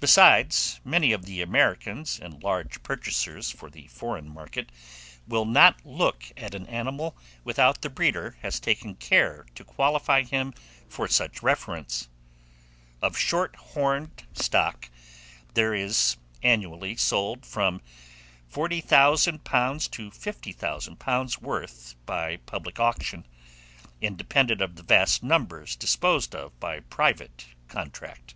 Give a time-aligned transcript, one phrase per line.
[0.00, 4.70] Besides, many of the Americans, and large purchasers for the foreign market,
[5.26, 10.52] will not look at an animal without the breeder has taken care to qualify him
[10.90, 12.10] for such reference.
[13.00, 14.90] Of short horned stock,
[15.54, 17.80] there is annually sold from
[18.52, 23.24] £40,000 to £50,000 worth by public auction,
[24.02, 28.34] independent of the vast numbers disposed of by private contract.